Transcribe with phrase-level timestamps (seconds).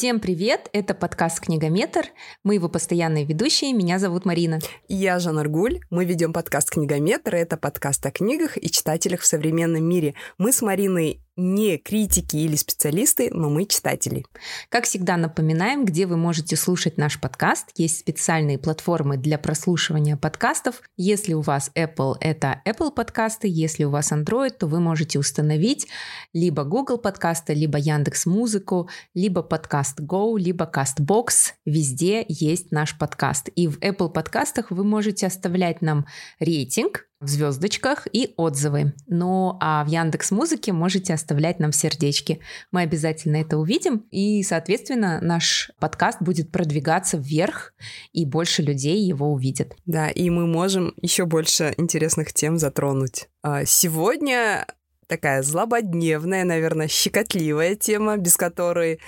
[0.00, 0.70] Всем привет!
[0.72, 2.06] Это подкаст «Книгометр».
[2.42, 3.74] Мы его постоянные ведущие.
[3.74, 4.58] Меня зовут Марина.
[4.88, 5.80] Я Жанна Аргуль.
[5.90, 7.34] Мы ведем подкаст «Книгометр».
[7.34, 10.14] Это подкаст о книгах и читателях в современном мире.
[10.38, 14.24] Мы с Мариной не критики или специалисты, но мы читатели.
[14.68, 17.70] Как всегда напоминаем, где вы можете слушать наш подкаст.
[17.76, 20.82] Есть специальные платформы для прослушивания подкастов.
[20.96, 23.48] Если у вас Apple, это Apple подкасты.
[23.48, 25.88] Если у вас Android, то вы можете установить
[26.32, 31.54] либо Google подкасты, либо Яндекс Музыку, либо подкаст Go, либо Castbox.
[31.64, 33.48] Везде есть наш подкаст.
[33.56, 36.06] И в Apple подкастах вы можете оставлять нам
[36.38, 38.94] рейтинг, в звездочках и отзывы.
[39.06, 42.40] Ну а в Яндекс Музыке можете оставлять нам сердечки.
[42.72, 47.74] Мы обязательно это увидим, и, соответственно, наш подкаст будет продвигаться вверх,
[48.12, 49.76] и больше людей его увидят.
[49.84, 53.28] Да, и мы можем еще больше интересных тем затронуть.
[53.42, 54.66] А, сегодня
[55.06, 59.00] такая злободневная, наверное, щекотливая тема, без которой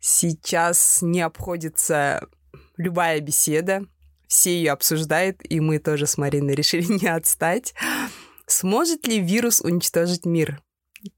[0.00, 2.26] сейчас не обходится
[2.76, 3.84] любая беседа,
[4.30, 7.74] все ее обсуждают, и мы тоже с Мариной решили не отстать.
[8.46, 10.62] Сможет ли вирус уничтожить мир?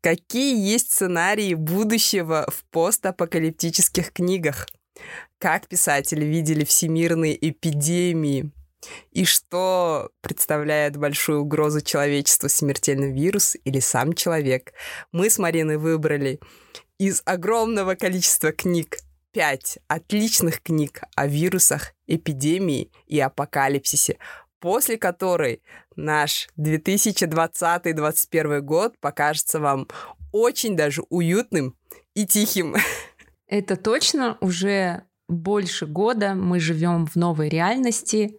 [0.01, 4.67] Какие есть сценарии будущего в постапокалиптических книгах?
[5.39, 8.51] Как писатели видели всемирные эпидемии?
[9.11, 14.73] И что представляет большую угрозу человечеству смертельный вирус или сам человек?
[15.11, 16.41] Мы с Мариной выбрали
[16.99, 18.99] из огромного количества книг
[19.33, 24.19] пять отличных книг о вирусах, эпидемии и апокалипсисе,
[24.61, 25.63] после которой
[25.97, 29.89] наш 2020-2021 год покажется вам
[30.33, 31.77] очень даже уютным
[32.15, 32.77] и тихим.
[33.47, 38.39] Это точно уже больше года мы живем в новой реальности.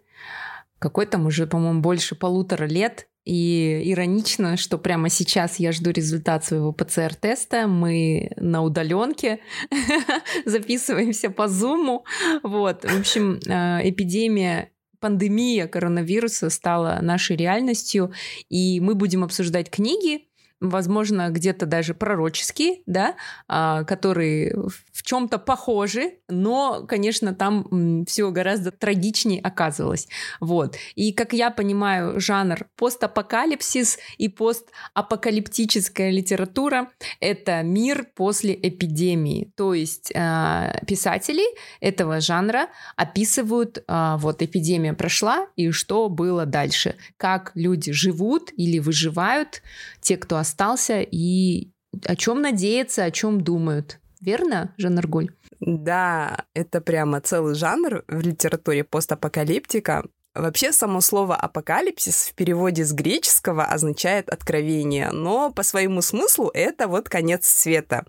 [0.78, 6.44] Какой там уже, по-моему, больше полутора лет и иронично, что прямо сейчас я жду результат
[6.44, 7.66] своего ПЦР-теста.
[7.66, 9.40] Мы на удаленке
[10.44, 12.04] записываемся по зуму.
[12.42, 12.84] Вот.
[12.84, 14.70] В общем, э, эпидемия
[15.00, 18.12] пандемия коронавируса стала нашей реальностью,
[18.48, 20.28] и мы будем обсуждать книги,
[20.70, 23.14] возможно, где-то даже пророческие, да,
[23.48, 24.54] а, которые
[24.92, 30.08] в чем-то похожи, но, конечно, там все гораздо трагичнее оказывалось.
[30.40, 30.76] Вот.
[30.94, 39.52] И, как я понимаю, жанр постапокалипсис и постапокалиптическая литература— это мир после эпидемии.
[39.56, 41.44] То есть а, писатели
[41.80, 48.78] этого жанра описывают, а, вот эпидемия прошла, и что было дальше, как люди живут или
[48.78, 49.62] выживают,
[50.04, 51.72] те, кто остался и
[52.04, 53.98] о чем надеяться, о чем думают.
[54.20, 55.30] Верно, Жан Аргуль?
[55.60, 60.04] Да, это прямо целый жанр в литературе постапокалиптика.
[60.34, 66.88] Вообще, само слово «апокалипсис» в переводе с греческого означает «откровение», но по своему смыслу это
[66.88, 68.04] вот конец света.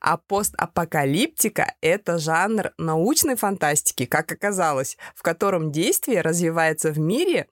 [0.00, 7.48] А постапокалиптика— это жанр научной фантастики, как оказалось, в котором действие развивается в мире,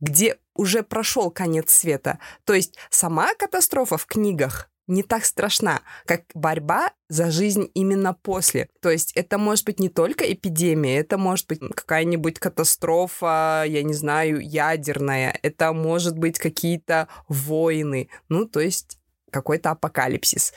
[0.00, 2.18] где уже прошел конец света.
[2.44, 8.68] То есть сама катастрофа в книгах не так страшна, как борьба за жизнь именно после.
[8.80, 13.92] То есть это может быть не только эпидемия, это может быть какая-нибудь катастрофа, я не
[13.92, 18.08] знаю, ядерная, это может быть какие-то войны.
[18.28, 18.97] Ну, то есть
[19.30, 20.52] какой-то апокалипсис.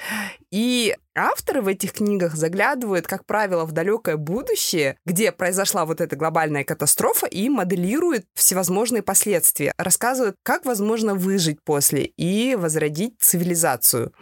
[0.52, 6.16] И авторы в этих книгах заглядывают, как правило, в далекое будущее, где произошла вот эта
[6.16, 14.14] глобальная катастрофа, и моделируют всевозможные последствия, рассказывают, как возможно выжить после и возродить цивилизацию.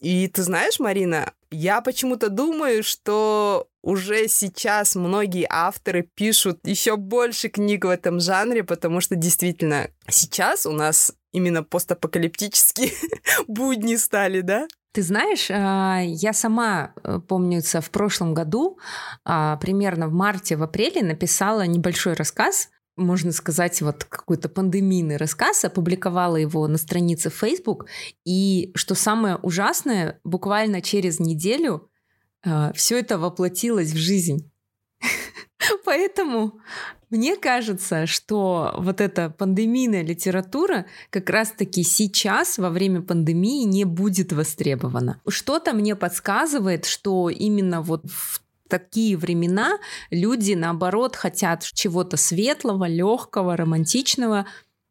[0.00, 7.48] И ты знаешь, Марина, я почему-то думаю, что уже сейчас многие авторы пишут еще больше
[7.48, 12.90] книг в этом жанре, потому что действительно сейчас у нас именно постапокалиптические
[13.46, 14.66] будни стали, да?
[14.92, 18.78] Ты знаешь, а, я сама, э, помнится, в прошлом году,
[19.24, 25.64] а, примерно в марте, в апреле, написала небольшой рассказ, можно сказать, вот какой-то пандемийный рассказ,
[25.64, 27.86] опубликовала его на странице Facebook,
[28.24, 31.88] и что самое ужасное, буквально через неделю
[32.74, 34.50] все это воплотилось в жизнь.
[35.84, 36.60] Поэтому
[37.10, 44.32] мне кажется, что вот эта пандемийная литература как раз-таки сейчас, во время пандемии, не будет
[44.32, 45.20] востребована.
[45.28, 49.78] Что-то мне подсказывает, что именно вот в такие времена
[50.10, 54.46] люди, наоборот, хотят чего-то светлого, легкого, романтичного.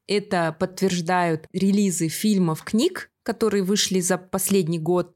[0.07, 5.15] Это подтверждают релизы фильмов, книг, которые вышли за последний год.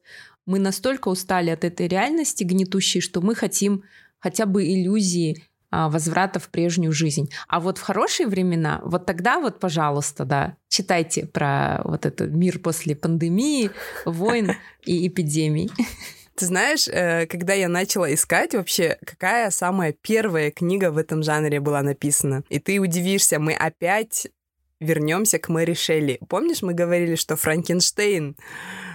[0.50, 3.84] Мы настолько устали от этой реальности гнетущей, что мы хотим
[4.18, 7.30] хотя бы иллюзии а, возврата в прежнюю жизнь.
[7.48, 12.57] А вот в хорошие времена, вот тогда вот, пожалуйста, да, читайте про вот этот мир
[12.57, 13.69] после пандемии,
[14.06, 14.54] войн
[14.88, 15.69] и эпидемий.
[16.36, 21.60] Ты знаешь, э, когда я начала искать вообще, какая самая первая книга в этом жанре
[21.60, 24.25] была написана, и ты удивишься, мы опять
[24.80, 26.19] вернемся к Мэри Шелли.
[26.28, 28.36] Помнишь, мы говорили, что Франкенштейн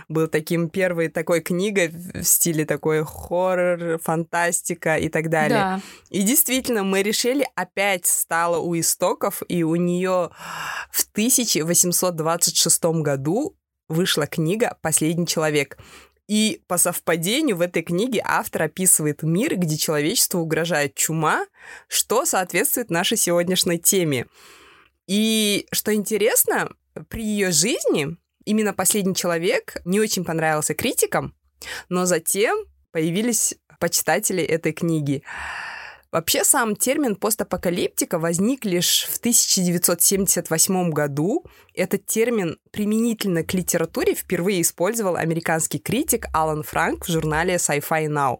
[0.08, 5.58] был таким первой такой книгой в стиле такой хоррор, фантастика и так далее.
[5.58, 5.80] Да.
[6.10, 10.30] И действительно, Мэри Шелли опять стала у истоков, и у нее
[10.90, 13.56] в 1826 году
[13.88, 15.78] вышла книга «Последний человек».
[16.26, 21.44] И по совпадению в этой книге автор описывает мир, где человечеству угрожает чума,
[21.86, 24.26] что соответствует нашей сегодняшней теме.
[25.06, 26.70] И что интересно,
[27.08, 31.34] при ее жизни именно «Последний человек» не очень понравился критикам,
[31.88, 32.56] но затем
[32.92, 35.22] появились почитатели этой книги.
[36.14, 41.44] Вообще сам термин постапокалиптика возник лишь в 1978 году.
[41.74, 48.38] Этот термин применительно к литературе впервые использовал американский критик Алан Франк в журнале Sci-Fi Now.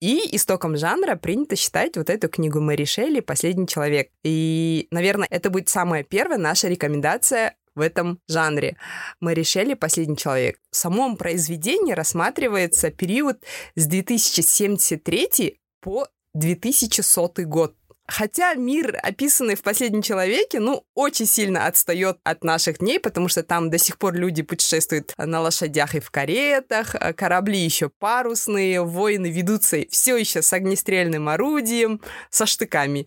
[0.00, 4.10] И истоком жанра принято считать вот эту книгу Мэри Шелли «Последний человек».
[4.24, 8.76] И, наверное, это будет самая первая наша рекомендация в этом жанре.
[9.20, 10.58] Мэри Шелли «Последний человек».
[10.70, 13.42] В самом произведении рассматривается период
[13.74, 17.74] с 2073 по 2100 год.
[18.10, 23.42] Хотя мир, описанный в «Последнем человеке», ну, очень сильно отстает от наших дней, потому что
[23.42, 28.82] там до сих пор люди путешествуют на лошадях и в каретах, а корабли еще парусные,
[28.82, 33.06] войны ведутся все еще с огнестрельным орудием, со штыками.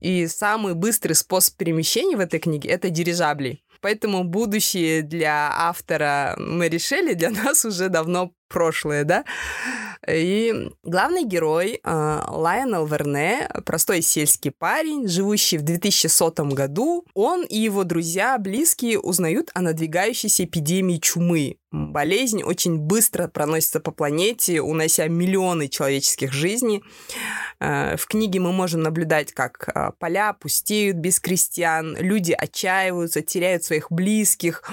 [0.00, 3.62] И самый быстрый способ перемещения в этой книге— это дирижабли.
[3.82, 9.24] Поэтому будущее для автора мы решили, для нас уже давно прошлое, да?
[10.08, 17.56] И главный герой э, Лайонел Верне, простой сельский парень, живущий в 2100 году, он и
[17.56, 21.58] его друзья, близкие, узнают о надвигающейся эпидемии чумы.
[21.70, 26.82] Болезнь очень быстро проносится по планете, унося миллионы человеческих жизней.
[27.60, 33.62] Э, в книге мы можем наблюдать, как э, поля пустеют без крестьян, люди отчаиваются, теряют
[33.62, 34.64] своих близких,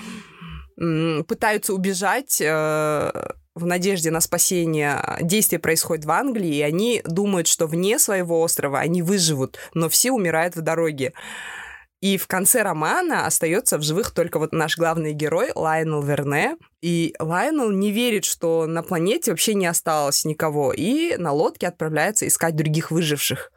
[1.28, 3.12] пытаются убежать э,
[3.54, 8.80] в надежде на спасение действие происходит в Англии, и они думают, что вне своего острова
[8.80, 11.14] они выживут, но все умирают в дороге.
[12.02, 16.56] И в конце романа остается в живых только вот наш главный герой Лайонел Верне.
[16.82, 22.26] И Лайонел не верит, что на планете вообще не осталось никого, и на лодке отправляется
[22.26, 23.52] искать других выживших.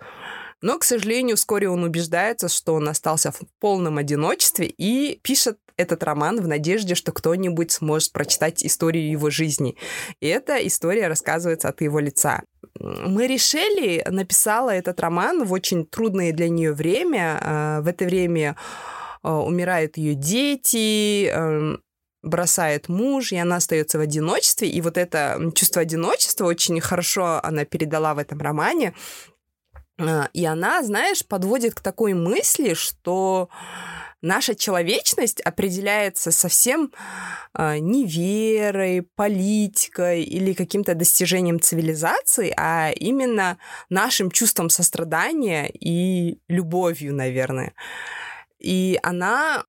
[0.63, 6.03] Но, к сожалению, вскоре он убеждается, что он остался в полном одиночестве и пишет этот
[6.05, 9.77] роман в надежде, что кто-нибудь сможет прочитать историю его жизни.
[10.21, 12.43] И эта история рассказывается от его лица.
[12.79, 17.39] Мэри Шелли написала этот роман в очень трудное для нее время.
[17.41, 18.57] А, в это время
[19.23, 21.83] а, умирают ее дети, эм,
[22.23, 24.69] бросает муж, и она остается в одиночестве.
[24.69, 28.95] И вот это чувство одиночества очень хорошо она передала в этом романе.
[30.03, 33.49] А, и она, знаешь, подводит к такой мысли, что
[34.21, 36.93] наша человечность определяется совсем
[37.55, 43.59] э, не верой, политикой или каким-то достижением цивилизации, а именно
[43.91, 47.75] нашим чувством сострадания и любовью, наверное.
[48.59, 49.65] И она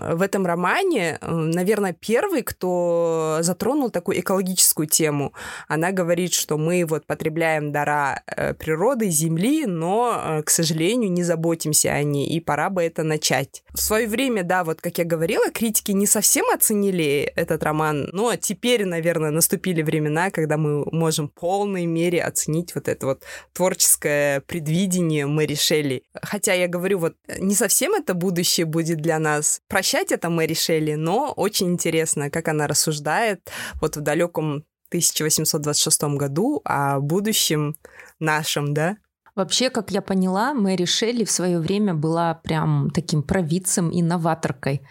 [0.00, 5.32] в этом романе, э, наверное, первый, кто затронул такую экологическую тему.
[5.66, 11.22] Она говорит, что мы вот потребляем дара э, природы, земли, но, э, к сожалению, не
[11.22, 13.62] заботимся о ней, и пора бы это начать.
[13.74, 18.36] В свое время, да, вот как я говорила, критики не совсем оценили этот роман, но
[18.36, 23.22] теперь, наверное, наступили времена, когда мы можем в полной мере оценить вот это вот
[23.52, 26.02] творческое предвидение Мэри Шелли.
[26.22, 29.60] Хотя я говорю, вот не совсем это будущее будет для нас.
[29.68, 36.02] Прощай прощать это Мэри Шелли, но очень интересно, как она рассуждает вот в далеком 1826
[36.18, 37.74] году о будущем
[38.20, 38.98] нашем, да?
[39.34, 44.82] Вообще, как я поняла, Мэри Шелли в свое время была прям таким провидцем и новаторкой.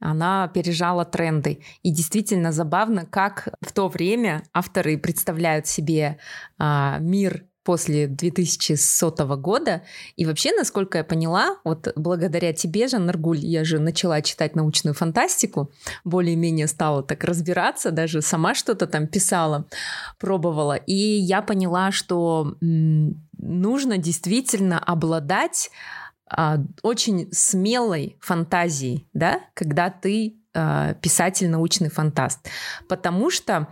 [0.00, 1.60] Она опережала тренды.
[1.84, 6.18] И действительно забавно, как в то время авторы представляют себе
[6.58, 9.82] а, мир после 2100 года.
[10.16, 14.94] И вообще, насколько я поняла, вот благодаря тебе же, Наргуль, я же начала читать научную
[14.94, 15.70] фантастику,
[16.04, 19.66] более-менее стала так разбираться, даже сама что-то там писала,
[20.18, 20.74] пробовала.
[20.74, 25.70] И я поняла, что нужно действительно обладать
[26.26, 32.48] а, очень смелой фантазией, да, когда ты а, писатель, научный фантаст.
[32.88, 33.68] Потому что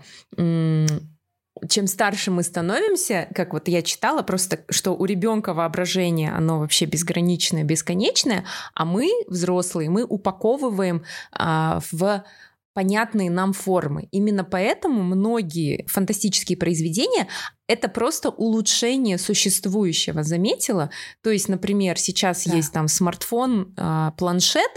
[1.68, 6.84] чем старше мы становимся, как вот я читала, просто что у ребенка воображение, оно вообще
[6.84, 12.24] безграничное, бесконечное, а мы, взрослые, мы упаковываем а, в
[12.74, 14.08] понятные нам формы.
[14.12, 17.26] Именно поэтому многие фантастические произведения
[17.68, 20.90] это просто улучшение существующего, заметила?
[21.22, 22.56] То есть, например, сейчас да.
[22.56, 24.70] есть там смартфон, э, планшет,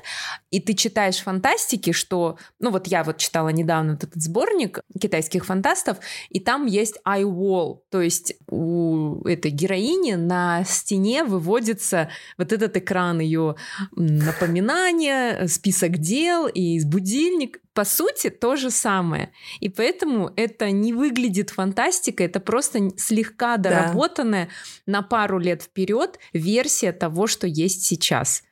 [0.52, 5.98] и ты читаешь фантастики, что, ну вот я вот читала недавно этот сборник китайских фантастов,
[6.30, 12.76] и там есть eye wall, то есть у этой героини на стене выводится вот этот
[12.76, 13.56] экран ее
[13.96, 17.60] напоминания, список дел и будильник.
[17.74, 19.32] По сути, то же самое.
[19.62, 24.46] И поэтому это не выглядит фантастикой, это просто слегка доработанная
[24.86, 24.92] да.
[24.92, 28.44] на пару лет вперед версия того, что есть сейчас.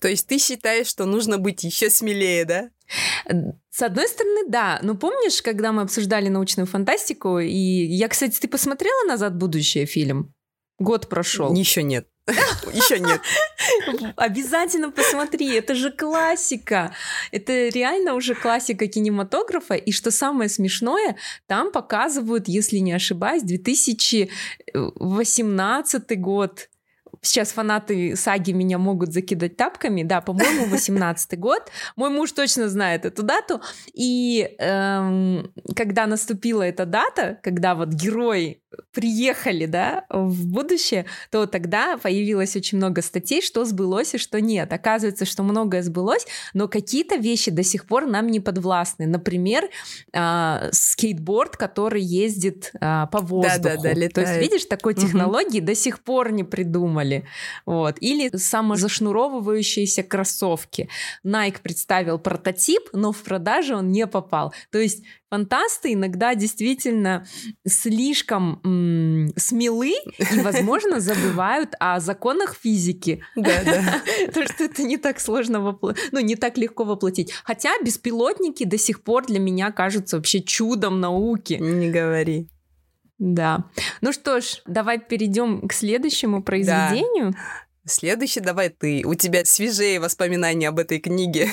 [0.00, 2.70] То есть ты считаешь, что нужно быть еще смелее, да?
[3.70, 4.80] С одной стороны, да.
[4.82, 10.34] Но помнишь, когда мы обсуждали научную фантастику, и я, кстати, ты посмотрела «Назад будущее» фильм?
[10.78, 11.54] Год прошел.
[11.54, 12.08] Еще нет.
[12.72, 13.20] Еще нет.
[14.16, 16.94] Обязательно посмотри, это же классика.
[17.32, 19.74] Это реально уже классика кинематографа.
[19.74, 26.70] И что самое смешное, там показывают, если не ошибаюсь, 2018 год
[27.24, 30.02] Сейчас фанаты саги меня могут закидать тапками.
[30.02, 31.70] Да, по-моему, 18 год.
[31.94, 33.60] Мой муж точно знает эту дату.
[33.92, 38.61] И эм, когда наступила эта дата, когда вот герои
[38.92, 44.72] приехали, да, в будущее, то тогда появилось очень много статей, что сбылось и что нет.
[44.72, 49.06] Оказывается, что многое сбылось, но какие-то вещи до сих пор нам не подвластны.
[49.06, 49.68] Например,
[50.12, 53.62] э, скейтборд, который ездит э, по воздуху.
[53.62, 54.12] Да, да, да, летает.
[54.14, 55.66] То есть, видишь, такой технологии угу.
[55.66, 57.26] до сих пор не придумали.
[57.66, 57.96] Вот.
[58.00, 60.88] Или самозашнуровывающиеся кроссовки.
[61.24, 64.52] Nike представил прототип, но в продаже он не попал.
[64.70, 65.02] То есть
[65.32, 67.26] фантасты иногда действительно
[67.66, 73.22] слишком м- смелы и, возможно, забывают о законах физики.
[73.36, 74.02] Да, да.
[74.32, 77.32] То, что это не так сложно воплотить, ну, не так легко воплотить.
[77.44, 81.54] Хотя беспилотники до сих пор для меня кажутся вообще чудом науки.
[81.54, 82.48] Не говори.
[83.18, 83.64] Да.
[84.00, 87.32] Ну что ж, давай перейдем к следующему произведению.
[87.32, 87.38] Да.
[87.84, 89.02] Следующий давай ты.
[89.04, 91.48] У тебя свежие воспоминания об этой книге.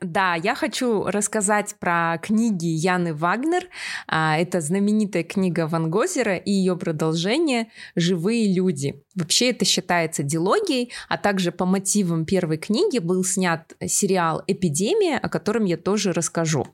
[0.00, 3.68] Да, я хочу рассказать про книги Яны Вагнер.
[4.06, 9.02] А, это знаменитая книга Ван Гозера и ее продолжение «Живые люди».
[9.14, 15.28] Вообще это считается дилогией, а также по мотивам первой книги был снят сериал «Эпидемия», о
[15.28, 16.66] котором я тоже расскажу.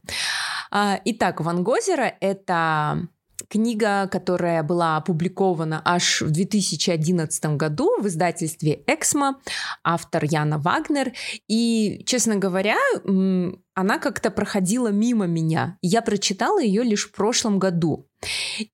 [0.70, 3.08] А, итак, Ван Гозера— это
[3.52, 9.42] Книга, которая была опубликована аж в 2011 году в издательстве «Эксмо»,
[9.84, 11.12] автор Яна Вагнер.
[11.48, 15.76] И, честно говоря, она как-то проходила мимо меня.
[15.82, 18.08] Я прочитала ее лишь в прошлом году.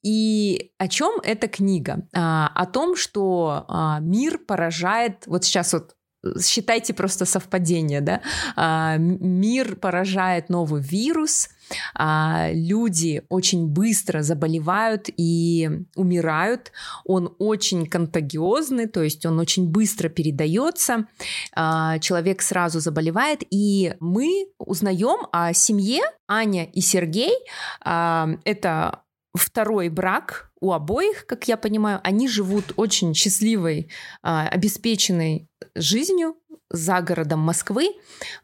[0.05, 2.07] И о чем эта книга?
[2.15, 5.25] А, о том, что а, мир поражает...
[5.27, 5.97] Вот сейчас вот
[6.41, 8.21] считайте просто совпадение, да?
[8.57, 11.49] А, мир поражает новый вирус,
[11.95, 16.73] а, люди очень быстро заболевают и умирают,
[17.05, 21.07] он очень контагиозный, то есть он очень быстро передается,
[21.55, 26.03] а, человек сразу заболевает, и мы узнаем о семье.
[26.31, 27.33] Аня и Сергей,
[27.81, 29.03] это
[29.35, 33.91] второй брак у обоих, как я понимаю, они живут очень счастливой,
[34.23, 36.37] обеспеченной жизнью
[36.71, 37.95] за городом Москвы.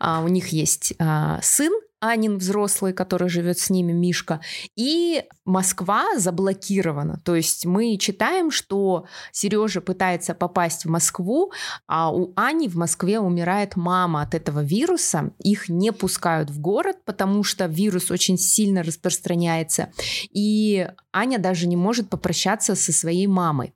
[0.01, 0.95] У них есть
[1.43, 1.73] сын,
[2.05, 4.41] Анин взрослый, который живет с ними, Мишка,
[4.77, 7.21] и Москва заблокирована.
[7.25, 11.53] То есть мы читаем, что Сережа пытается попасть в Москву,
[11.87, 15.33] а у Ани в Москве умирает мама от этого вируса.
[15.39, 19.91] Их не пускают в город, потому что вирус очень сильно распространяется.
[20.31, 23.73] И Аня даже не может попрощаться со своей мамой.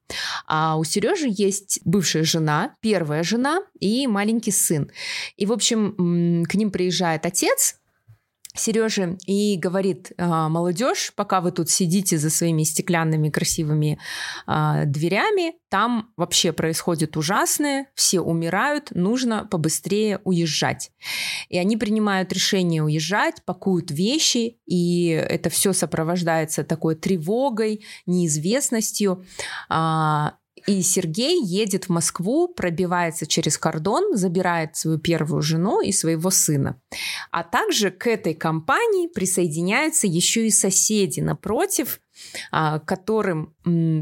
[0.46, 4.90] А у Сережи есть бывшая жена, первая жена и маленький сын.
[5.36, 7.77] И, в общем, к ним приезжает отец,
[8.58, 13.98] Сережи и говорит, «А, молодежь, пока вы тут сидите за своими стеклянными красивыми
[14.46, 20.90] э, дверями, там вообще происходит ужасное, все умирают, нужно побыстрее уезжать.
[21.48, 29.24] И они принимают решение уезжать, пакуют вещи, и это все сопровождается такой тревогой, неизвестностью.
[29.70, 30.30] Э,
[30.68, 36.78] и Сергей едет в Москву, пробивается через кордон, забирает свою первую жену и своего сына.
[37.30, 42.00] А также к этой компании присоединяются еще и соседи напротив,
[42.52, 43.54] а, которым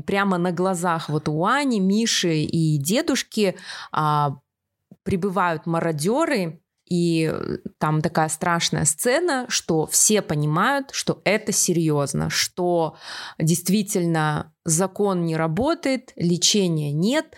[0.06, 3.54] прямо на глазах вот у Ани, Миши и дедушки
[3.92, 4.40] а,
[5.04, 12.96] прибывают мародеры, и э, там такая страшная сцена, что все понимают, что это серьезно, что
[13.38, 17.34] действительно закон не работает, лечения нет,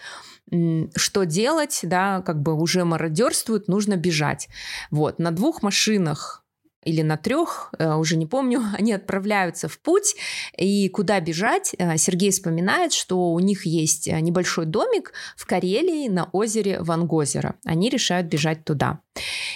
[0.97, 4.49] что делать, да, как бы уже мародерствуют, нужно бежать.
[4.91, 6.45] Вот, на двух машинах
[6.85, 10.17] или на трех, э, уже не помню, они отправляются в путь.
[10.57, 11.75] И куда бежать?
[11.79, 17.57] Э, Сергей вспоминает, что у них есть э, небольшой домик в Карелии на озере Вангозеро.
[17.65, 19.01] Они решают бежать туда.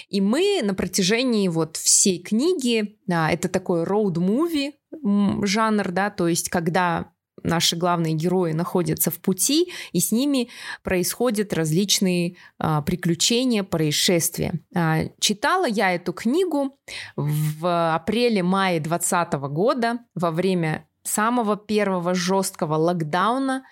[0.09, 7.12] И мы на протяжении вот всей книги, это такой роуд-муви жанр, да, то есть когда
[7.41, 10.49] наши главные герои находятся в пути, и с ними
[10.83, 14.59] происходят различные а, приключения, происшествия.
[14.75, 16.77] А, читала я эту книгу
[17.15, 23.63] в апреле-мае 2020 года во время самого первого жесткого локдауна,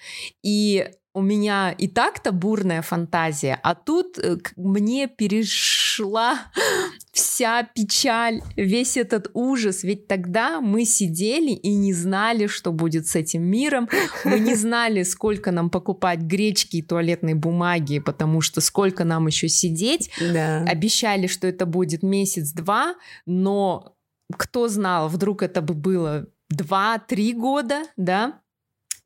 [0.44, 6.40] и у меня и так-то бурная фантазия, а тут э, мне перешла
[7.12, 9.84] вся печаль, весь этот ужас.
[9.84, 13.90] Ведь тогда мы сидели и не знали, что будет с этим миром.
[14.24, 19.50] Мы не знали, сколько нам покупать гречки и туалетной бумаги, потому что сколько нам еще
[19.50, 20.12] сидеть.
[20.20, 20.64] Да.
[20.64, 23.96] Обещали, что это будет месяц-два, но
[24.38, 28.42] кто знал, вдруг это бы было два-три года, да?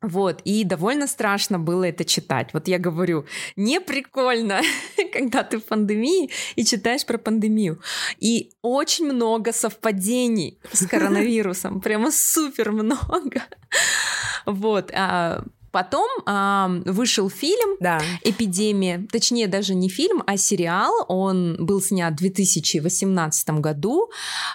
[0.02, 2.50] Вот, и довольно страшно было это читать.
[2.52, 3.24] Вот я говорю,
[3.56, 4.60] не прикольно,
[5.12, 7.80] когда ты в пандемии и читаешь про пандемию.
[8.18, 13.42] И очень много совпадений с коронавирусом, прямо супер много.
[14.46, 15.42] Вот, а,
[15.76, 18.00] Потом э, вышел фильм да.
[18.24, 21.04] «Эпидемия», точнее даже не фильм, а сериал.
[21.06, 24.08] Он был снят в 2018 году.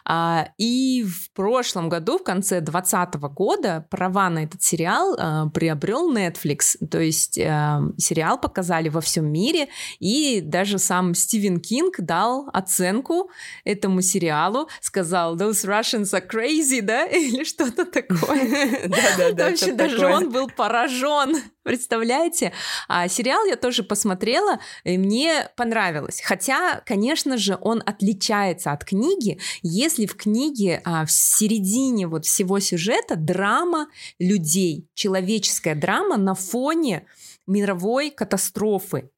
[0.09, 6.11] Э, и в прошлом году, в конце 2020 года, права на этот сериал э, приобрел
[6.11, 6.83] Netflix.
[6.89, 9.67] То есть э, сериал показали во всем мире.
[9.99, 13.29] И даже сам Стивен Кинг дал оценку
[13.63, 14.69] этому сериалу.
[14.79, 17.05] Сказал, those Russians are crazy, да?
[17.05, 18.87] Или что-то такое.
[18.87, 19.49] Да-да-да.
[19.51, 21.41] Вообще даже он был поражен миллион.
[21.63, 22.53] Представляете?
[22.87, 26.21] А сериал я тоже посмотрела, и мне понравилось.
[26.23, 32.59] Хотя, конечно же, он отличается от книги, если в книге а, в середине вот всего
[32.59, 33.87] сюжета драма
[34.19, 37.05] людей, человеческая драма на фоне
[37.47, 39.11] мировой катастрофы.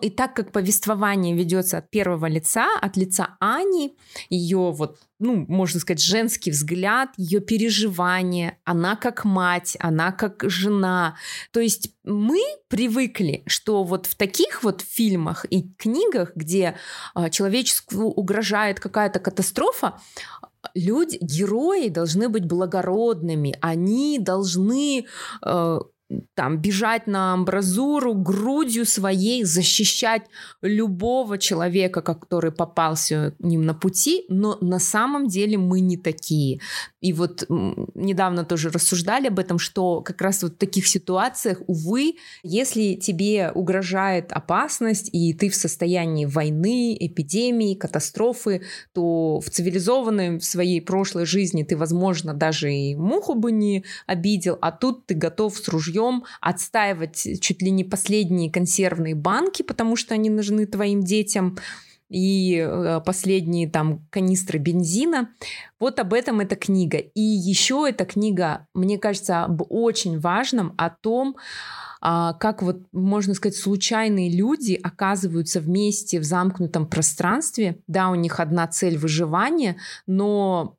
[0.00, 3.96] И так как повествование ведется от первого лица, от лица Ани,
[4.28, 11.16] ее вот, ну, можно сказать, женский взгляд, ее переживания, она как мать, она как жена.
[11.52, 16.76] То есть мы привыкли, что вот в таких вот фильмах и книгах, где
[17.14, 20.00] э, человечеству угрожает какая-то катастрофа,
[20.74, 25.06] люди, герои должны быть благородными, они должны
[25.44, 25.78] э,
[26.34, 30.22] там бежать на амбразуру грудью своей, защищать
[30.62, 36.60] любого человека, который попался ним на пути, но на самом деле мы не такие.
[37.00, 42.14] И вот недавно тоже рассуждали об этом, что как раз вот в таких ситуациях, увы,
[42.42, 48.62] если тебе угрожает опасность, и ты в состоянии войны, эпидемии, катастрофы,
[48.94, 54.72] то в цивилизованной своей прошлой жизни ты, возможно, даже и муху бы не обидел, а
[54.72, 60.14] тут ты готов с ружьем ружьем отстаивать чуть ли не последние консервные банки, потому что
[60.14, 61.58] они нужны твоим детям,
[62.10, 65.28] и э, последние там канистры бензина.
[65.78, 66.96] Вот об этом эта книга.
[66.96, 71.36] И еще эта книга, мне кажется, об очень важном, о том,
[72.00, 77.82] а, как вот, можно сказать, случайные люди оказываются вместе в замкнутом пространстве.
[77.86, 80.77] Да, у них одна цель выживания, но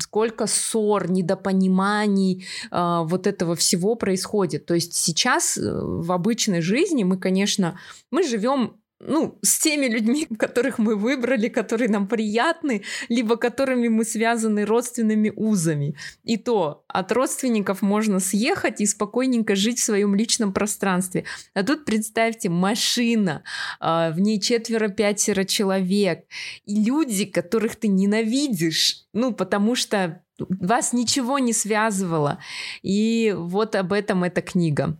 [0.00, 4.66] сколько ссор, недопониманий, а, вот этого всего происходит.
[4.66, 7.78] То есть сейчас э, в обычной жизни мы, конечно,
[8.10, 14.04] мы живем ну, с теми людьми, которых мы выбрали, которые нам приятны, либо которыми мы
[14.04, 15.96] связаны родственными узами.
[16.22, 21.24] И то от родственников можно съехать и спокойненько жить в своем личном пространстве.
[21.54, 23.42] А тут представьте, машина,
[23.80, 26.24] а, в ней четверо-пятеро человек,
[26.64, 32.38] и люди, которых ты ненавидишь, ну, потому что вас ничего не связывало.
[32.82, 34.98] И вот об этом эта книга.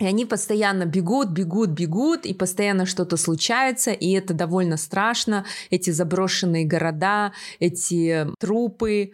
[0.00, 5.44] И они постоянно бегут, бегут, бегут, и постоянно что-то случается, и это довольно страшно.
[5.68, 9.12] Эти заброшенные города, эти трупы,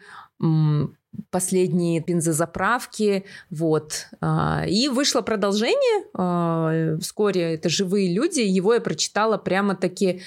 [1.30, 4.06] последние бензозаправки, вот.
[4.20, 10.22] А, и вышло продолжение, а, вскоре это «Живые люди», его я прочитала прямо-таки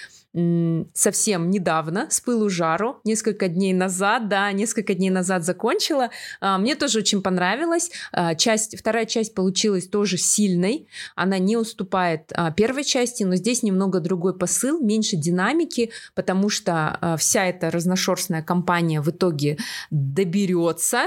[0.94, 6.12] совсем недавно, с пылу жару, несколько дней назад, да, несколько дней назад закончила.
[6.40, 7.90] А, мне тоже очень понравилось.
[8.12, 10.88] А, часть, вторая часть получилась тоже сильной.
[11.16, 17.16] Она не уступает а, первой части, но здесь немного другой посыл, меньше динамики, потому что
[17.18, 19.58] вся эта разношерстная компания в итоге
[19.90, 21.06] доберется,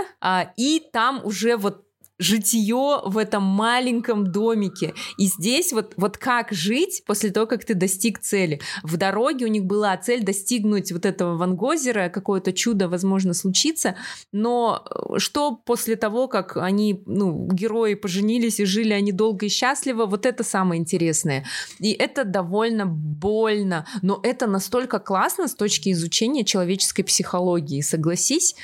[0.56, 1.85] и там уже вот
[2.18, 2.72] житие
[3.05, 4.94] в этом маленьком домике.
[5.18, 8.61] И здесь вот, вот как жить после того, как ты достиг цели.
[8.83, 13.96] В дороге у них была цель достигнуть вот этого вангозера, какое-то чудо, возможно, случится,
[14.31, 19.48] но э, что после того, как они, ну, герои поженились и жили они долго и
[19.48, 21.44] счастливо, вот это самое интересное.
[21.81, 28.55] И это довольно больно, но это настолько классно с точки изучения человеческой психологии, согласись,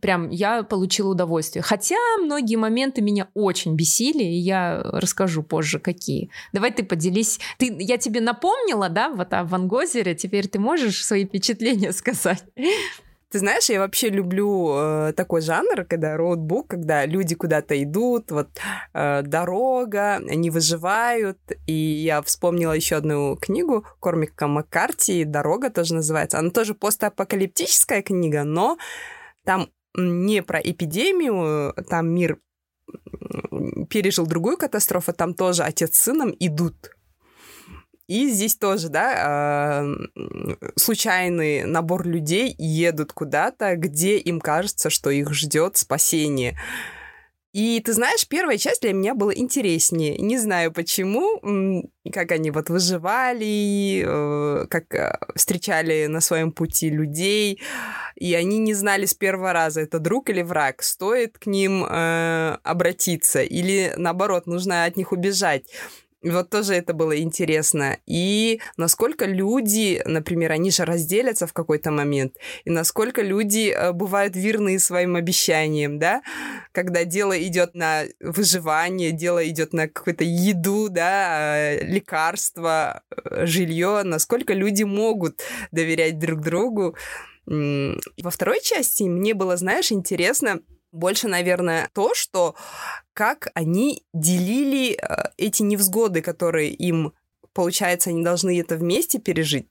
[0.00, 1.62] прям я получила удовольствие.
[1.62, 6.30] Хотя многие моменты меня очень бесили, и я расскажу позже, какие.
[6.52, 7.38] Давай ты поделись.
[7.58, 12.44] Ты, я тебе напомнила, да, вот о Ван Гозере, теперь ты можешь свои впечатления сказать?
[13.30, 18.48] Ты знаешь, я вообще люблю э, такой жанр, когда роудбук, когда люди куда-то идут, вот
[18.94, 21.38] э, дорога, они выживают.
[21.66, 26.38] И я вспомнила еще одну книгу Кормика Маккарти, «Дорога» тоже называется.
[26.38, 28.78] Она тоже постапокалиптическая книга, но
[29.44, 32.38] там не про эпидемию, там мир
[33.90, 36.90] пережил другую катастрофу, там тоже отец с сыном идут.
[38.06, 39.86] И здесь тоже, да, а,
[40.76, 46.58] случайный набор людей едут куда-то, где им кажется, что их ждет спасение.
[47.52, 50.18] И ты знаешь, первая часть для меня была интереснее.
[50.18, 57.60] Не знаю почему, как они вот выживали, э, как э, встречали на своем пути людей,
[58.16, 62.58] и они не знали с первого раза, это друг или враг, стоит к ним э,
[62.62, 65.64] обратиться или наоборот, нужно от них убежать.
[66.22, 67.98] Вот тоже это было интересно.
[68.04, 74.34] И насколько люди, например, они же разделятся в какой-то момент, и насколько люди э, бывают
[74.34, 76.22] верны своим обещаниям, да,
[76.72, 84.02] когда дело идет на выживание, дело идет на какую-то еду, да, э, лекарства, э, жилье,
[84.02, 86.96] насколько люди могут доверять друг другу.
[87.46, 90.60] Во второй части мне было, знаешь, интересно,
[90.92, 92.54] больше, наверное, то, что
[93.12, 97.12] как они делили э, эти невзгоды, которые им,
[97.52, 99.68] получается, они должны это вместе пережить.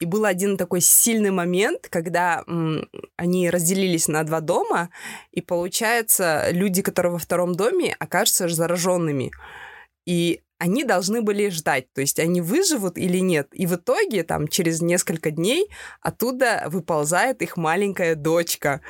[0.00, 4.90] И был один такой сильный момент, когда м, они разделились на два дома,
[5.32, 9.32] и получается, люди, которые во втором доме, окажутся зараженными.
[10.06, 13.48] И они должны были ждать, то есть они выживут или нет.
[13.52, 15.68] И в итоге, там, через несколько дней
[16.00, 18.80] оттуда выползает их маленькая дочка,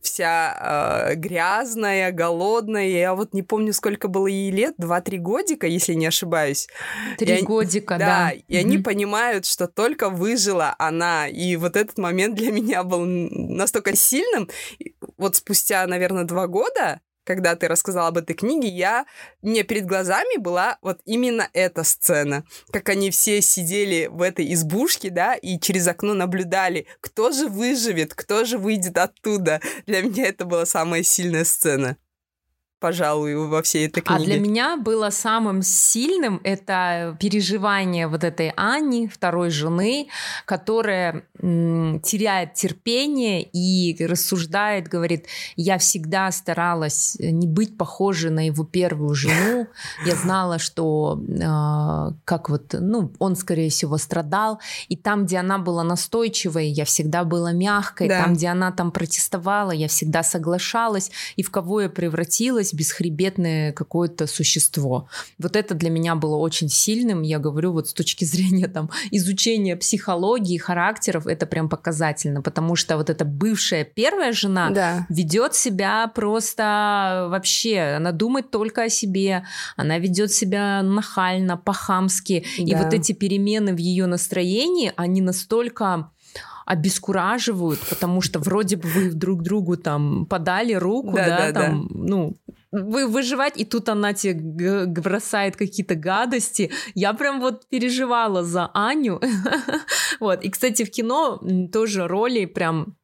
[0.00, 2.86] вся э, грязная, голодная.
[2.86, 6.68] Я вот не помню, сколько было ей лет, два-три годика, если не ошибаюсь.
[7.18, 8.06] Три годика, да.
[8.06, 8.58] Да, и mm-hmm.
[8.58, 11.26] они понимают, что только выжила она.
[11.26, 14.48] И вот этот момент для меня был настолько сильным.
[15.16, 19.04] Вот спустя, наверное, два года когда ты рассказала об этой книге, я...
[19.42, 22.44] Мне перед глазами была вот именно эта сцена.
[22.70, 28.14] Как они все сидели в этой избушке, да, и через окно наблюдали, кто же выживет,
[28.14, 29.60] кто же выйдет оттуда.
[29.86, 31.96] Для меня это была самая сильная сцена
[32.78, 34.22] пожалуй, во всей этой книге.
[34.22, 40.08] А для меня было самым сильным это переживание вот этой Анни, второй жены,
[40.44, 48.64] которая м, теряет терпение и рассуждает, говорит, я всегда старалась не быть похожей на его
[48.64, 49.66] первую жену,
[50.04, 55.58] я знала, что э, как вот, ну, он, скорее всего, страдал, и там, где она
[55.58, 58.24] была настойчивой, я всегда была мягкой, да.
[58.24, 63.72] там, где она там протестовала, я всегда соглашалась, и в кого я превратилась, появилось бесхребетное
[63.72, 65.08] какое-то существо.
[65.38, 67.22] Вот это для меня было очень сильным.
[67.22, 72.96] Я говорю, вот с точки зрения там изучения психологии, характеров, это прям показательно, потому что
[72.96, 75.06] вот эта бывшая первая жена да.
[75.08, 79.44] ведет себя просто вообще, она думает только о себе,
[79.76, 82.64] она ведет себя нахально, по-хамски, да.
[82.64, 86.10] и вот эти перемены в ее настроении, они настолько
[86.66, 91.88] обескураживают, потому что вроде бы вы друг другу там подали руку, да, да, да там,
[91.88, 91.94] да.
[91.94, 92.36] ну,
[92.72, 96.70] вы выживать, и тут она тебе бросает какие-то гадости.
[96.94, 99.20] Я прям вот переживала за Аню.
[100.20, 100.42] вот.
[100.42, 101.40] И, кстати, в кино
[101.72, 102.96] тоже роли прям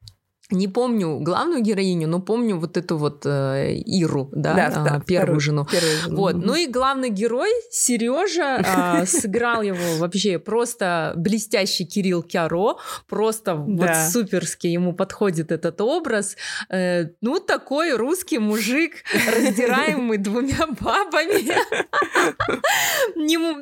[0.51, 4.99] не помню главную героиню, но помню вот эту вот э, Иру, да, да, а, да
[4.99, 5.65] первую, вторую, жену.
[5.65, 6.15] первую жену.
[6.17, 6.35] Вот.
[6.35, 8.61] Ну и главный герой Сережа
[9.01, 12.75] э, сыграл его вообще просто блестящий Кирилл Кяро,
[13.07, 16.35] просто вот суперски ему подходит этот образ.
[16.69, 21.53] Э, ну такой русский мужик, раздираемый двумя бабами,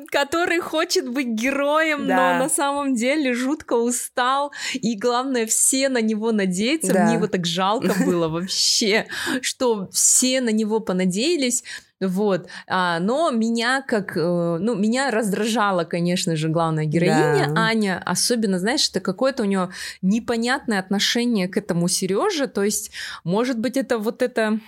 [0.10, 6.32] который хочет быть героем, но на самом деле жутко устал, и главное все на него
[6.32, 6.92] надеются надеяться.
[6.92, 7.04] Да.
[7.04, 9.06] Мне его так жалко было вообще,
[9.40, 11.64] что все на него понадеялись.
[12.00, 12.48] Вот.
[12.66, 14.16] А, но меня как...
[14.16, 17.60] Э, ну, меня раздражала, конечно же, главная героиня да.
[17.60, 18.02] Аня.
[18.04, 19.70] Особенно, знаешь, это какое-то у нее
[20.02, 22.48] непонятное отношение к этому Сереже.
[22.48, 22.90] То есть,
[23.22, 24.58] может быть, это вот это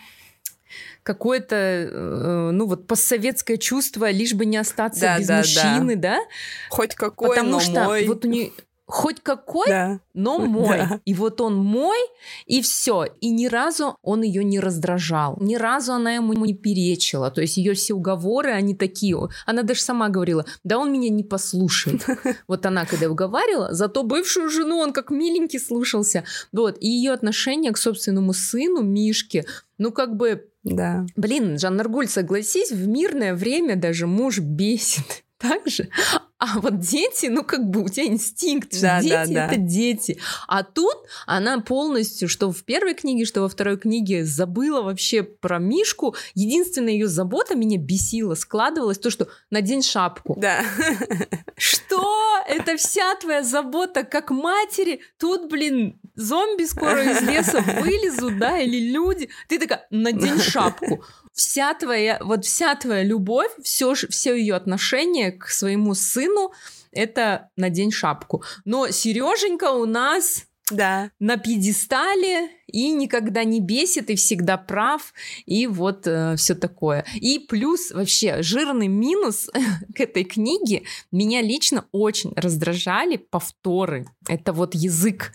[1.02, 6.16] какое-то, э, ну вот постсоветское чувство, лишь бы не остаться да, без да, мужчины, да.
[6.16, 6.20] да?
[6.70, 8.06] Хоть какой, Потому но что мой.
[8.06, 8.52] вот у нее
[8.94, 10.00] хоть какой, да.
[10.14, 10.78] но мой.
[10.78, 11.00] Да.
[11.04, 11.98] И вот он мой,
[12.46, 13.06] и все.
[13.20, 15.36] И ни разу он ее не раздражал.
[15.40, 17.32] Ни разу она ему не перечила.
[17.32, 19.16] То есть ее все уговоры, они такие.
[19.46, 22.06] Она даже сама говорила, да он меня не послушает.
[22.46, 26.24] Вот она когда уговаривала, зато бывшую жену он как миленький слушался.
[26.52, 26.76] Вот.
[26.80, 29.44] И ее отношение к собственному сыну, Мишке,
[29.78, 31.04] ну как бы да.
[31.16, 35.88] Блин, Жан Наргуль, согласись, в мирное время даже муж бесит так же.
[36.44, 39.46] А вот дети, ну как бы у тебя инстинкт, да, дети да, да.
[39.46, 40.20] это дети.
[40.46, 40.94] А тут
[41.26, 46.14] она полностью, что в первой книге, что во второй книге, забыла вообще про Мишку.
[46.34, 50.36] Единственная ее забота меня бесила, складывалась то, что надень шапку.
[50.38, 50.62] Да.
[51.56, 52.42] Что?
[52.46, 55.00] Это вся твоя забота как матери?
[55.18, 59.30] Тут, блин, зомби скоро из леса вылезут, да, или люди.
[59.48, 61.02] Ты такая, надень шапку
[61.34, 66.52] вся твоя, вот вся твоя любовь, все, все ее отношение к своему сыну,
[66.92, 68.42] это надень шапку.
[68.64, 71.10] Но Сереженька у нас да.
[71.18, 75.12] на пьедестале и никогда не бесит и всегда прав
[75.44, 77.04] и вот э, все такое.
[77.16, 79.50] И плюс вообще жирный минус
[79.94, 84.06] к этой книге меня лично очень раздражали повторы.
[84.28, 85.32] Это вот язык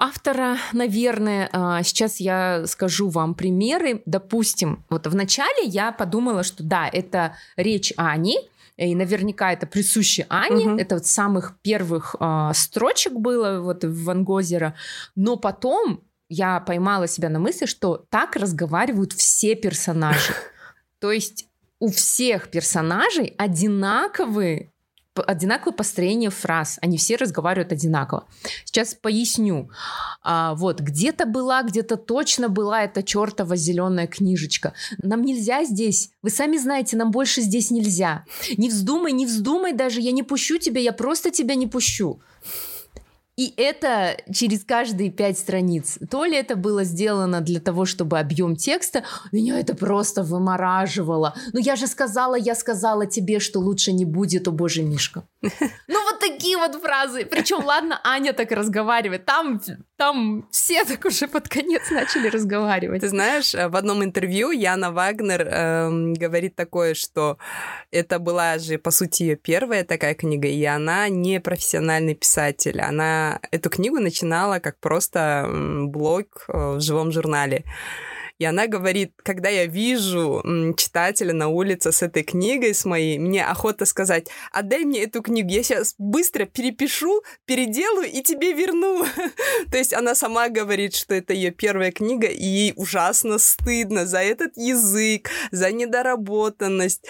[0.00, 4.02] автора, наверное, а, сейчас я скажу вам примеры.
[4.06, 8.38] Допустим, вот вначале я подумала, что да, это речь Ани,
[8.76, 10.78] и наверняка это присуще Ане, угу.
[10.78, 14.74] это вот самых первых э, строчек было вот в Ван Гозера,
[15.14, 20.32] но потом я поймала себя на мысли, что так разговаривают все персонажи.
[20.98, 21.46] То есть
[21.78, 24.72] у всех персонажей одинаковые
[25.14, 28.26] одинаковое построение фраз, они все разговаривают одинаково.
[28.64, 29.70] Сейчас поясню.
[30.22, 34.74] А, вот, где-то была, где-то точно была эта чертова зеленая книжечка.
[35.02, 36.10] Нам нельзя здесь.
[36.22, 38.24] Вы сами знаете, нам больше здесь нельзя.
[38.56, 42.20] Не вздумай, не вздумай даже, я не пущу тебя, я просто тебя не пущу.
[43.40, 45.98] И это через каждые пять страниц.
[46.10, 51.34] То ли это было сделано для того, чтобы объем текста, меня это просто вымораживало.
[51.54, 55.24] Ну я же сказала, я сказала тебе, что лучше не будет, о боже, Мишка.
[55.88, 57.24] Ну вот такие вот фразы.
[57.24, 59.24] Причем, ладно, Аня так разговаривает.
[59.24, 59.60] Там,
[59.96, 63.00] там все так уже под конец начали разговаривать.
[63.00, 67.38] Ты знаешь, в одном интервью Яна Вагнер э, говорит такое, что
[67.90, 72.80] это была же, по сути, ее первая такая книга, и она не профессиональный писатель.
[72.80, 75.48] Она эту книгу начинала как просто
[75.86, 77.64] блог э, в живом журнале.
[78.40, 80.42] И она говорит, когда я вижу
[80.78, 85.50] читателя на улице с этой книгой, с моей, мне охота сказать, отдай мне эту книгу,
[85.50, 89.04] я сейчас быстро перепишу, переделаю и тебе верну.
[89.70, 94.22] То есть она сама говорит, что это ее первая книга, и ей ужасно стыдно за
[94.22, 97.06] этот язык, за недоработанность.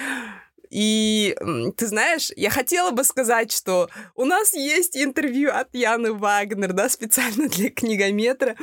[0.71, 1.37] И
[1.77, 6.89] ты знаешь, я хотела бы сказать, что у нас есть интервью от Яны Вагнер, да,
[6.89, 8.57] специально для книгометра,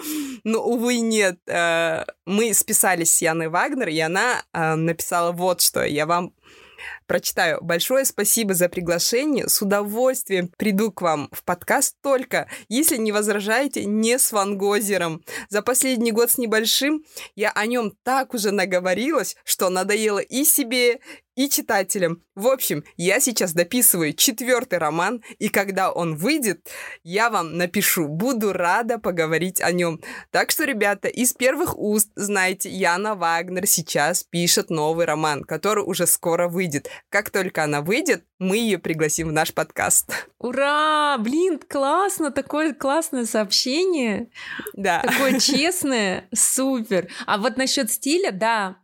[0.43, 1.39] но, увы, нет.
[1.47, 5.83] Э, мы списались с Яной Вагнер, и она э, написала вот что.
[5.83, 6.33] Я вам
[7.07, 7.59] прочитаю.
[7.61, 9.47] Большое спасибо за приглашение.
[9.47, 15.23] С удовольствием приду к вам в подкаст только, если не возражаете, не с Ван Гозером.
[15.49, 17.03] За последний год с небольшим
[17.35, 20.99] я о нем так уже наговорилась, что надоело и себе,
[21.37, 22.23] и читателям.
[22.35, 26.67] В общем, я сейчас дописываю четвертый роман, и когда он выйдет,
[27.03, 28.07] я вам напишу.
[28.07, 30.01] Буду рада поговорить о нем.
[30.31, 36.07] Так что, ребята, из первых уст, знаете, Яна Вагнер сейчас пишет новый роман, который уже
[36.07, 36.89] скоро выйдет.
[37.09, 40.27] Как только она выйдет, мы ее пригласим в наш подкаст.
[40.39, 41.17] Ура!
[41.19, 42.31] Блин, классно!
[42.31, 44.31] Такое классное сообщение.
[44.73, 45.01] Да.
[45.01, 46.27] Такое честное.
[46.33, 47.09] Супер.
[47.27, 48.77] А вот насчет стиля, да,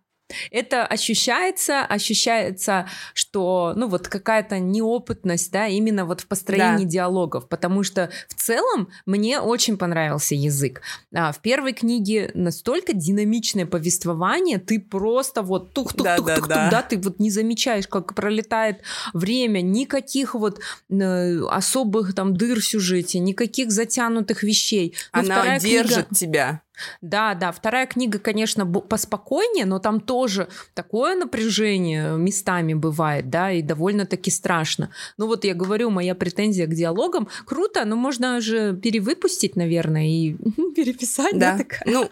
[0.51, 6.91] это ощущается, ощущается, что, ну, вот какая-то неопытность, да, именно вот в построении да.
[6.91, 10.81] диалогов, потому что в целом мне очень понравился язык.
[11.13, 16.81] А, в первой книге настолько динамичное повествование, ты просто вот тух-тух-тух-тух, да, да, да.
[16.81, 18.81] ты вот не замечаешь, как пролетает
[19.13, 20.59] время, никаких вот
[20.89, 24.95] э, особых там дыр в сюжете, никаких затянутых вещей.
[25.13, 26.15] Но Она держит книга...
[26.15, 26.62] тебя.
[27.01, 33.61] Да, да, вторая книга, конечно, поспокойнее, но там тоже такое напряжение местами бывает, да, и
[33.61, 34.89] довольно-таки страшно.
[35.17, 40.33] Ну вот я говорю, моя претензия к диалогам круто, но можно же перевыпустить, наверное, и
[40.75, 42.09] переписать, да, да Ну,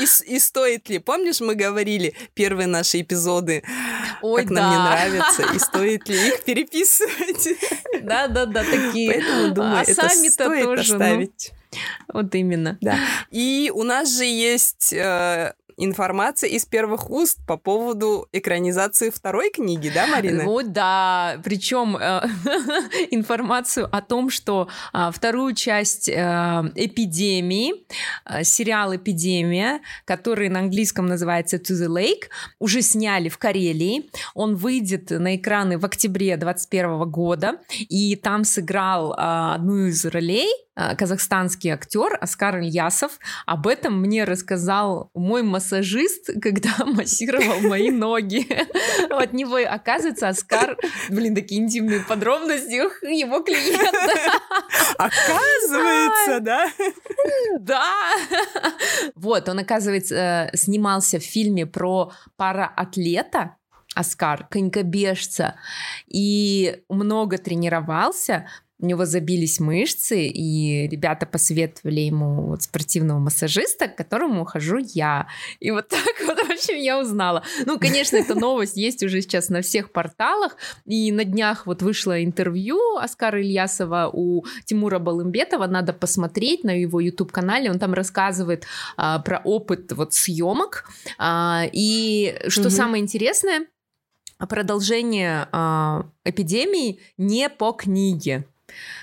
[0.00, 0.98] и, и стоит ли?
[0.98, 3.62] Помнишь, мы говорили первые наши эпизоды,
[4.22, 4.62] Ой, как да.
[4.62, 7.48] нам не нравится, и стоит ли их переписывать?
[8.02, 9.12] Да, да, да, такие.
[9.12, 11.52] Поэтому думаю, а это стоит тоже, ну, оставить.
[12.12, 12.78] Вот именно.
[12.80, 12.98] Да.
[13.30, 19.90] И у нас же есть э, информация из первых уст по поводу экранизации второй книги,
[19.94, 20.44] да, Марина?
[20.44, 21.40] Вот, да.
[21.44, 22.26] Причем э,
[23.10, 26.12] информацию о том, что э, вторую часть э,
[26.74, 27.86] эпидемии,
[28.24, 32.28] э, сериал «Эпидемия», который на английском называется «To the Lake»,
[32.58, 34.10] уже сняли в Карелии.
[34.34, 39.16] Он выйдет на экраны в октябре 2021 года, и там сыграл э,
[39.54, 40.48] одну из ролей
[40.96, 43.18] казахстанский актер Оскар Ильясов.
[43.46, 48.46] Об этом мне рассказал мой массажист, когда массировал мои ноги.
[49.10, 50.76] От него, оказывается, Оскар,
[51.08, 54.38] блин, такие интимные подробности его клиента.
[54.96, 56.68] Оказывается, да?
[57.58, 57.94] Да.
[59.14, 63.56] Вот, он, оказывается, снимался в фильме про параатлета,
[63.94, 65.56] Оскар, конькобежца,
[66.06, 68.46] и много тренировался,
[68.80, 75.26] у него забились мышцы, и ребята посоветовали ему вот спортивного массажиста, к которому хожу я.
[75.58, 77.42] И вот так вот, в общем, я узнала.
[77.66, 82.22] Ну, конечно, эта новость есть уже сейчас на всех порталах, и на днях вот вышло
[82.22, 88.64] интервью Оскара Ильясова у Тимура Балымбетова, надо посмотреть на его YouTube-канале, он там рассказывает
[88.96, 90.88] а, про опыт вот съемок,
[91.18, 92.70] а, и что угу.
[92.70, 93.66] самое интересное,
[94.48, 98.46] продолжение а, эпидемии не по книге.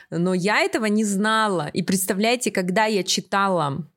[0.09, 1.67] Но я этого не знала.
[1.67, 3.87] И представляете, когда я читала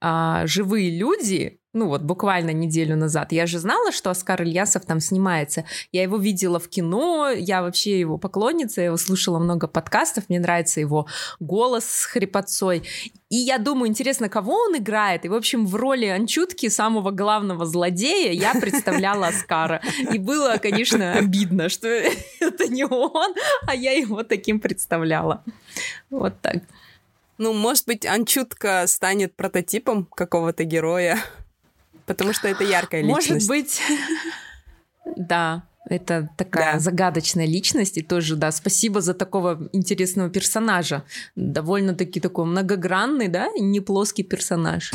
[0.00, 3.32] а, «Живые люди», ну вот буквально неделю назад.
[3.32, 5.66] Я же знала, что Оскар Ильясов там снимается.
[5.92, 10.40] Я его видела в кино, я вообще его поклонница, я его слушала много подкастов, мне
[10.40, 11.06] нравится его
[11.38, 12.82] голос с хрипотцой.
[13.28, 15.26] И я думаю, интересно, кого он играет?
[15.26, 19.82] И, в общем, в роли Анчутки, самого главного злодея, я представляла Оскара.
[20.10, 23.34] И было, конечно, обидно, что это не он,
[23.66, 25.44] а я его таким представляла.
[26.08, 26.62] Вот так.
[27.36, 31.18] Ну, может быть, Анчутка станет прототипом какого-то героя
[32.06, 33.30] потому что это яркая личность.
[33.30, 33.80] Может быть,
[35.16, 36.78] да, это такая да.
[36.78, 41.04] загадочная личность, и тоже, да, спасибо за такого интересного персонажа.
[41.36, 44.92] Довольно-таки такой многогранный, да, не плоский персонаж.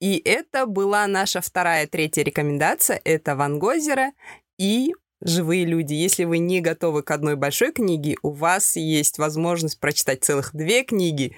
[0.00, 3.00] И это была наша вторая, третья рекомендация.
[3.04, 4.10] Это Ван Гозера
[4.58, 5.94] и живые люди.
[5.94, 10.82] Если вы не готовы к одной большой книге, у вас есть возможность прочитать целых две
[10.82, 11.36] книги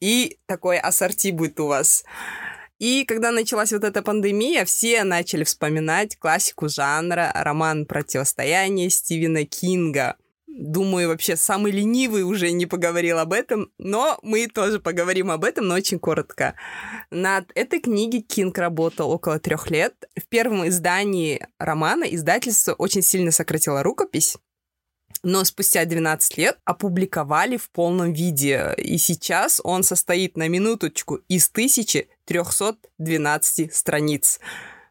[0.00, 2.04] и такой ассорти будет у вас.
[2.78, 10.16] И когда началась вот эта пандемия, все начали вспоминать классику жанра, роман «Противостояние» Стивена Кинга.
[10.46, 15.68] Думаю, вообще самый ленивый уже не поговорил об этом, но мы тоже поговорим об этом,
[15.68, 16.54] но очень коротко.
[17.10, 19.94] Над этой книгой Кинг работал около трех лет.
[20.18, 24.38] В первом издании романа издательство очень сильно сократило рукопись,
[25.26, 28.72] но спустя 12 лет опубликовали в полном виде.
[28.76, 34.38] И сейчас он состоит на минуточку из 1312 страниц.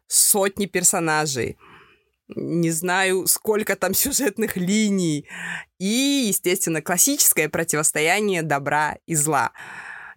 [0.06, 1.56] Сотни персонажей.
[2.28, 5.26] Не знаю, сколько там сюжетных линий.
[5.78, 9.52] И, естественно, классическое противостояние добра и зла.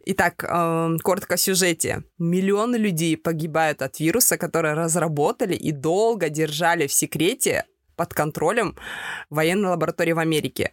[0.03, 2.03] Итак, э, коротко о сюжете.
[2.17, 7.63] Миллионы людей погибают от вируса, который разработали и долго держали в секрете
[8.00, 8.78] под контролем
[9.30, 10.72] военной лаборатории в Америке.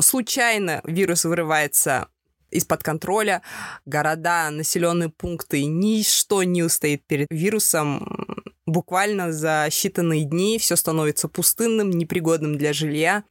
[0.00, 2.08] Случайно вирус вырывается
[2.50, 3.42] из-под контроля,
[3.84, 8.48] города, населенные пункты, ничто не устоит перед вирусом.
[8.64, 13.24] Буквально за считанные дни все становится пустынным, непригодным для жилья.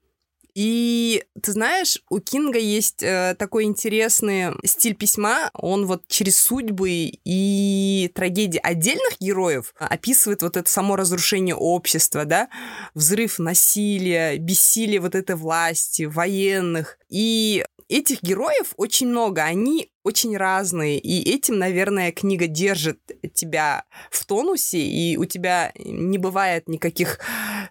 [0.55, 5.49] И ты знаешь, у Кинга есть э, такой интересный стиль письма.
[5.53, 12.49] Он вот через судьбы и трагедии отдельных героев описывает вот это само разрушение общества, да,
[12.93, 16.99] взрыв насилия, бессилие вот этой власти, военных.
[17.09, 22.99] И этих героев очень много, они очень разные, и этим, наверное, книга держит
[23.33, 27.19] тебя в тонусе, и у тебя не бывает никаких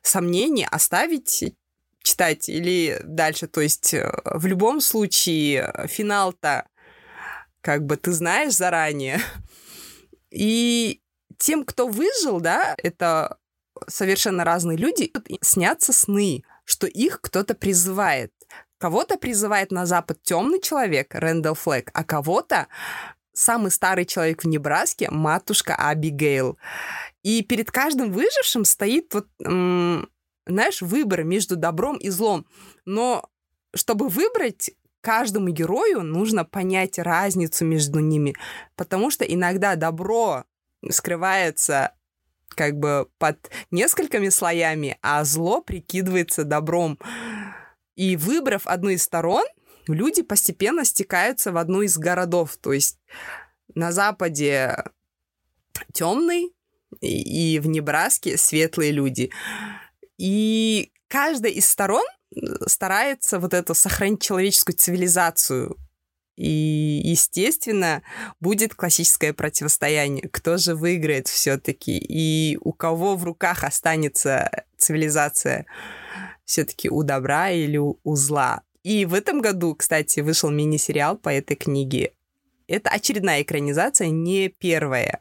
[0.03, 1.55] сомнений оставить
[2.03, 3.47] читать или дальше.
[3.47, 6.67] То есть э, в любом случае э, финал-то
[7.61, 9.21] как бы ты знаешь заранее.
[10.31, 11.01] И
[11.39, 13.39] тем, кто выжил, да, это
[13.89, 18.33] совершенно разные люди, снятся сны, что их кто-то призывает.
[18.79, 22.67] Кого-то призывает на Запад темный человек, Рэндалл Флэк, а кого-то
[23.33, 26.59] самый старый человек в Небраске, матушка Абигейл.
[27.23, 29.27] И перед каждым выжившим стоит вот
[30.47, 32.47] знаешь, выбор между добром и злом.
[32.85, 33.29] Но
[33.75, 34.71] чтобы выбрать
[35.01, 38.35] каждому герою нужно понять разницу между ними,
[38.77, 40.45] потому что иногда добро
[40.91, 41.93] скрывается
[42.49, 46.99] как бы под несколькими слоями, а зло прикидывается добром.
[47.97, 49.45] И выбрав одну из сторон,
[49.87, 52.57] люди постепенно стекаются в одну из городов.
[52.59, 52.99] То есть
[53.75, 54.85] на Западе
[55.93, 56.53] темный,
[57.01, 59.31] и в Небраске светлые люди.
[60.23, 65.77] И каждая из сторон э, старается вот это сохранить человеческую цивилизацию.
[66.37, 68.03] И, естественно,
[68.39, 70.29] будет классическое противостояние.
[70.29, 71.99] Кто же выиграет все-таки?
[71.99, 75.67] И у кого в руках останется цивилизация?
[76.45, 78.63] Все-таки у добра или у зла?
[78.85, 82.13] И в этом году, кстати, вышел мини-сериал по этой книге.
[82.69, 85.21] Это очередная экранизация, не первая.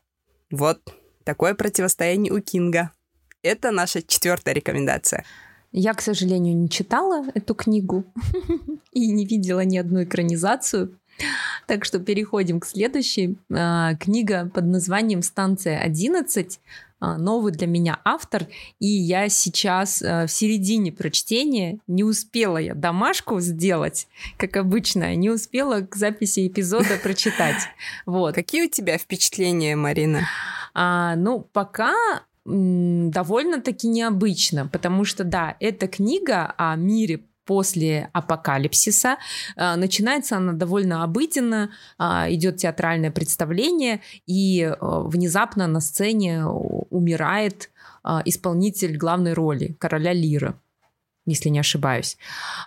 [0.51, 0.79] Вот
[1.23, 2.91] такое противостояние у Кинга.
[3.43, 5.25] Это наша четвертая рекомендация.
[5.71, 8.03] Я, к сожалению, не читала эту книгу
[8.91, 10.97] и не видела ни одну экранизацию.
[11.65, 13.37] Так что переходим к следующей.
[13.53, 16.59] А, книга под названием «Станция 11».
[16.99, 18.45] А, новый для меня автор,
[18.79, 25.31] и я сейчас а, в середине прочтения не успела я домашку сделать, как обычно, не
[25.31, 27.63] успела к записи эпизода прочитать.
[28.05, 28.35] Вот.
[28.35, 30.27] Какие у тебя впечатления, Марина?
[30.75, 31.93] А, ну, пока
[32.45, 39.17] довольно-таки необычно, потому что, да, эта книга о мире после апокалипсиса.
[39.57, 47.69] А, начинается она довольно обыденно, а, идет театральное представление, и а, внезапно на сцене умирает
[48.25, 50.60] исполнитель главной роли, короля Лира
[51.25, 52.17] если не ошибаюсь.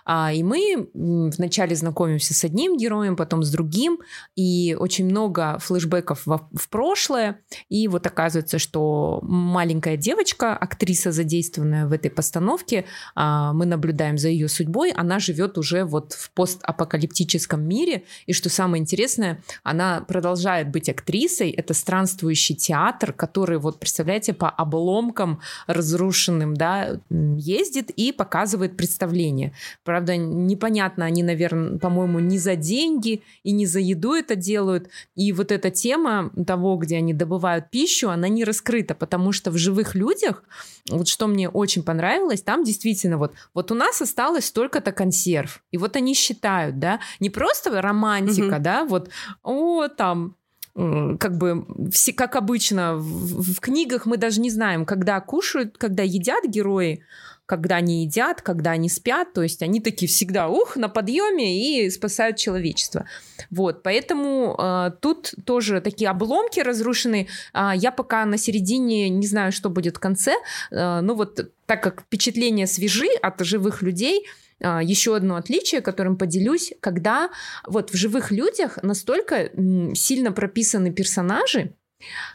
[0.05, 3.99] А, и мы вначале знакомимся с одним героем, потом с другим,
[4.35, 7.41] и очень много флешбеков в, в прошлое.
[7.69, 14.29] И вот оказывается, что маленькая девочка, актриса, задействованная в этой постановке, а, мы наблюдаем за
[14.29, 20.71] ее судьбой, она живет уже вот в постапокалиптическом мире, и что самое интересное, она продолжает
[20.71, 28.44] быть актрисой, это странствующий театр, который, вот представляете, по обломкам разрушенным, да, ездит и показывает
[28.45, 29.53] показывает представление.
[29.83, 34.89] Правда, непонятно, они, наверное, по-моему, не за деньги и не за еду это делают.
[35.15, 39.57] И вот эта тема того, где они добывают пищу, она не раскрыта, потому что в
[39.57, 40.43] живых людях,
[40.89, 45.63] вот что мне очень понравилось, там действительно вот, вот у нас осталось столько-то консерв.
[45.71, 48.63] И вот они считают, да, не просто романтика, угу.
[48.63, 49.09] да, вот,
[49.43, 50.35] о, там,
[50.75, 56.03] как бы все, как обычно в, в книгах мы даже не знаем, когда кушают, когда
[56.03, 57.01] едят герои,
[57.45, 61.89] когда они едят, когда они спят, то есть они такие всегда, ух, на подъеме и
[61.89, 63.05] спасают человечество.
[63.51, 67.27] Вот, поэтому э, тут тоже такие обломки разрушены.
[67.53, 70.33] Э, я пока на середине не знаю, что будет в конце,
[70.71, 74.25] э, но вот так как впечатления свежи от живых людей,
[74.61, 77.29] а, еще одно отличие, которым поделюсь, когда
[77.65, 79.51] вот в живых людях настолько
[79.93, 81.73] сильно прописаны персонажи,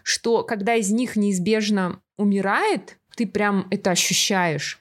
[0.03, 4.81] что когда из них неизбежно умирает, ты прям это ощущаешь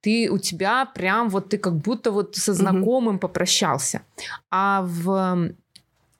[0.00, 3.20] ты у тебя прям вот ты как будто вот со знакомым mm-hmm.
[3.20, 4.02] попрощался.
[4.50, 5.54] А в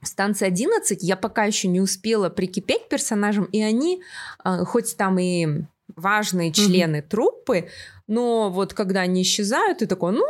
[0.02, 4.02] станции 11 я пока еще не успела прикипеть к персонажам, и они,
[4.38, 5.64] а, хоть там и
[5.96, 7.08] важные члены mm-hmm.
[7.08, 7.68] труппы,
[8.06, 10.26] но вот когда они исчезают, ты такой, ну,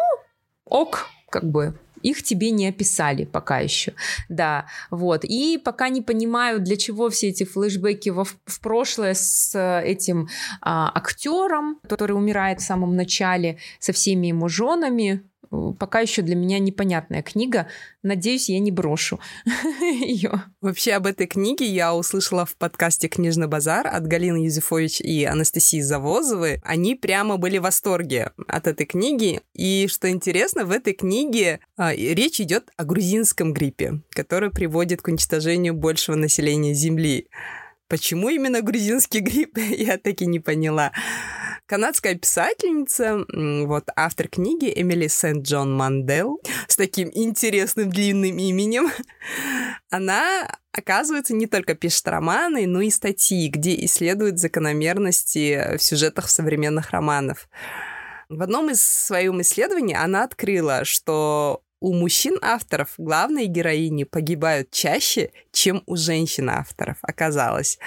[0.65, 3.95] ок, как бы их тебе не описали пока еще.
[4.29, 5.25] Да, вот.
[5.25, 10.29] И пока не понимаю, для чего все эти флешбеки во, в прошлое с этим
[10.61, 15.23] а, актером, который умирает в самом начале, со всеми ему женами,
[15.79, 17.69] пока еще для меня непонятная книга.
[18.03, 19.21] Надеюсь, я не брошу
[19.81, 20.45] ее.
[20.61, 25.81] Вообще об этой книге я услышала в подкасте «Книжный базар» от Галины Юзефович и Анастасии
[25.81, 26.61] Завозовой.
[26.65, 29.41] Они прямо были в восторге от этой книги.
[29.55, 35.09] И что интересно, в этой книге а, речь идет о грузинском гриппе, который приводит к
[35.09, 37.29] уничтожению большего населения Земли.
[37.89, 40.93] Почему именно грузинский грипп, я так и не поняла.
[41.67, 43.25] Канадская писательница,
[43.67, 46.39] вот автор книги Эмили Сент-Джон Мандел
[46.69, 48.91] с таким интересным длинным именем,
[49.89, 56.91] она, оказывается, не только пишет романы, но и статьи, где исследует закономерности в сюжетах современных
[56.91, 57.49] романов.
[58.29, 65.83] В одном из своих исследований она открыла, что у мужчин-авторов главные героини погибают чаще, чем
[65.85, 67.79] у женщин-авторов, оказалось.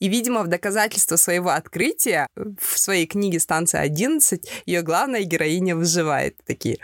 [0.00, 6.38] И, видимо, в доказательство своего открытия в своей книге «Станция 11» ее главная героиня выживает.
[6.46, 6.78] Такие.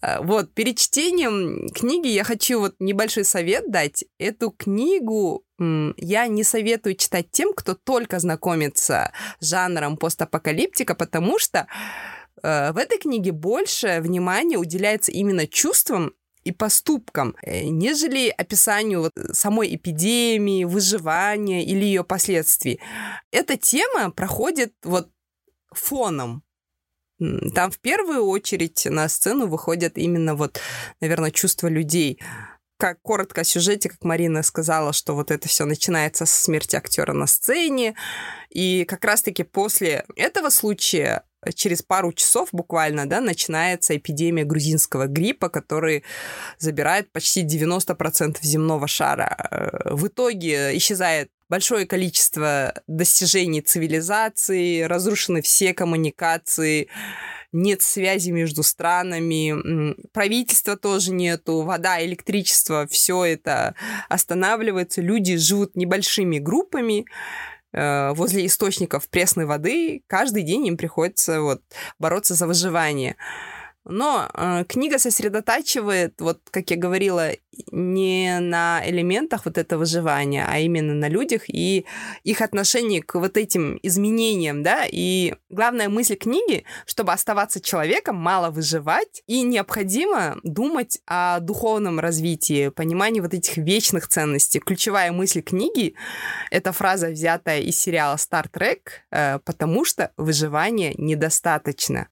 [0.00, 4.04] А, вот, перед чтением книги я хочу вот небольшой совет дать.
[4.18, 11.68] Эту книгу я не советую читать тем, кто только знакомится с жанром постапокалиптика, потому что
[12.42, 16.12] в этой книге больше внимания уделяется именно чувствам
[16.46, 22.78] и поступкам, э, нежели описанию вот самой эпидемии, выживания или ее последствий.
[23.32, 25.10] Эта тема проходит вот
[25.72, 26.44] фоном.
[27.18, 30.60] Там в первую очередь на сцену выходят именно вот,
[31.00, 32.20] наверное, чувства людей.
[32.78, 37.12] как коротко о сюжете, как Марина сказала, что вот это все начинается с смерти актера
[37.12, 37.96] на сцене.
[38.50, 41.24] И как раз-таки после этого случая
[41.54, 46.04] через пару часов буквально, да, начинается эпидемия грузинского гриппа, который
[46.58, 49.82] забирает почти 90% земного шара.
[49.84, 56.88] В итоге исчезает большое количество достижений цивилизации, разрушены все коммуникации,
[57.52, 63.74] нет связи между странами, правительства тоже нету, вода, электричество, все это
[64.08, 67.04] останавливается, люди живут небольшими группами, э,
[67.76, 71.62] возле источников пресной воды, каждый день им приходится вот
[71.98, 73.16] бороться за выживание.
[73.88, 77.30] Но э, книга сосредотачивает, вот как я говорила,
[77.70, 81.86] не на элементах вот этого выживания, а именно на людях и
[82.24, 84.84] их отношении к вот этим изменениям, да.
[84.90, 92.68] И главная мысль книги, чтобы оставаться человеком, мало выживать, и необходимо думать о духовном развитии,
[92.68, 94.58] понимании вот этих вечных ценностей.
[94.58, 95.94] Ключевая мысль книги—
[96.50, 98.80] это фраза, взятая из сериала Star Trek,
[99.10, 102.08] э, потому что выживания недостаточно.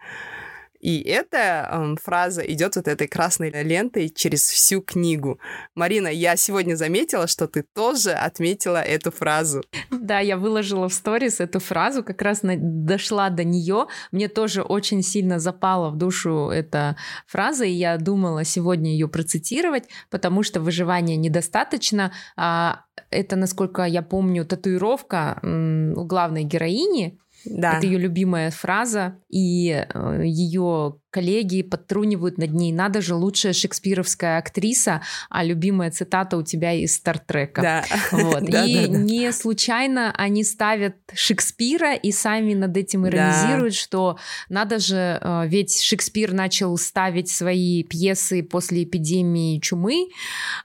[0.85, 5.41] И эта эм, фраза идет вот этой красной лентой через всю книгу.
[5.75, 9.63] Марина, я сегодня заметила, что ты тоже отметила эту фразу.
[9.91, 12.57] Да, я выложила в сторис эту фразу, как раз на...
[12.59, 13.87] дошла до нее.
[14.13, 19.85] Мне тоже очень сильно запала в душу эта фраза, и я думала сегодня ее процитировать,
[20.11, 22.13] потому что выживания недостаточно.
[22.37, 27.79] А это, насколько я помню, татуировка у главной героини, да.
[27.79, 32.73] Это ее любимая фраза, и э, ее коллеги подтрунивают над ней.
[32.73, 35.01] Надо же, лучшая шекспировская актриса,
[35.31, 37.63] а любимая цитата у тебя из Стартрека.
[37.63, 37.85] Да.
[38.11, 38.43] Вот.
[38.51, 38.99] да, и да, да.
[38.99, 43.79] не случайно они ставят Шекспира и сами над этим иронизируют, да.
[43.79, 50.09] что надо же, э, ведь Шекспир начал ставить свои пьесы после эпидемии чумы э,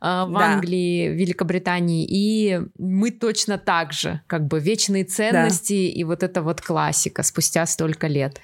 [0.02, 0.54] в да.
[0.54, 6.00] Англии, Великобритании, и мы точно так же, как бы вечные ценности да.
[6.00, 8.42] и вот эта вот классика спустя столько лет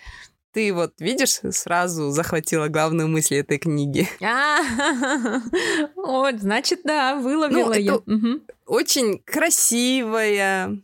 [0.55, 4.07] ты вот видишь, сразу захватила главную мысль этой книги.
[4.21, 4.61] А,
[5.95, 7.99] вот, значит, да, выловила ну, я.
[8.65, 10.79] Очень красивая,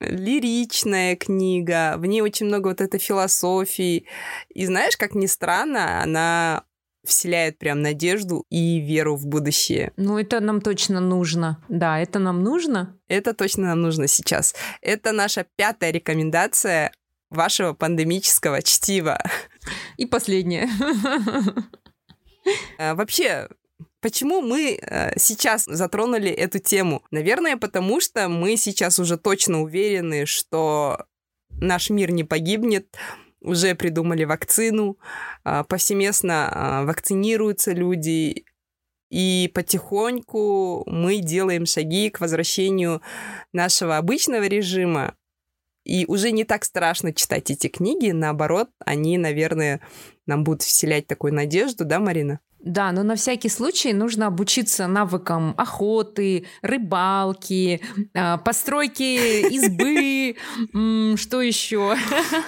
[0.00, 4.06] лиричная книга, в ней очень много вот этой философии.
[4.50, 6.64] И знаешь, как ни странно, она
[7.04, 9.92] вселяет прям надежду и веру в будущее.
[9.96, 11.62] Ну, это нам точно нужно.
[11.68, 12.98] Да, это нам нужно.
[13.08, 14.54] Это точно нам нужно сейчас.
[14.82, 16.92] Это наша пятая рекомендация
[17.34, 19.18] вашего пандемического чтива.
[19.96, 20.68] И последнее.
[22.78, 23.48] А, вообще,
[24.00, 27.02] Почему мы э, сейчас затронули эту тему?
[27.10, 31.06] Наверное, потому что мы сейчас уже точно уверены, что
[31.48, 32.94] наш мир не погибнет,
[33.40, 34.98] уже придумали вакцину,
[35.42, 38.44] а, повсеместно вакцинируются люди,
[39.10, 43.00] и потихоньку мы делаем шаги к возвращению
[43.52, 45.14] нашего обычного режима,
[45.84, 49.80] и уже не так страшно читать эти книги, наоборот, они, наверное,
[50.26, 52.40] нам будут вселять такую надежду, да, Марина?
[52.64, 57.82] Да, но на всякий случай нужно обучиться навыкам охоты, рыбалки,
[58.14, 60.36] а, постройки избы,
[61.18, 61.94] что еще.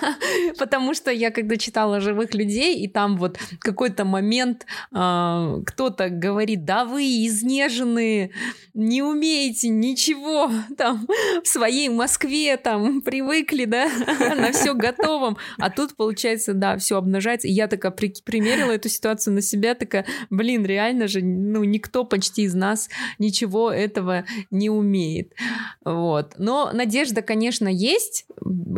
[0.59, 6.65] Потому что я когда читала живых людей, и там вот какой-то момент а, кто-то говорит,
[6.65, 8.31] да вы изнеженные,
[8.73, 11.07] не умеете ничего, там
[11.43, 13.91] в своей Москве там привыкли, да,
[14.35, 17.49] на все готовом, а тут получается, да, все обнажается.
[17.49, 22.43] И я такая примерила эту ситуацию на себя, такая, блин, реально же, ну, никто почти
[22.43, 22.89] из нас
[23.19, 25.33] ничего этого не умеет.
[25.85, 26.35] Вот.
[26.39, 28.27] Но надежда, конечно, есть.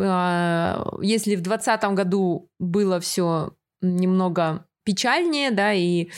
[0.01, 6.09] А, если в 2020 году было все немного печальнее, да, и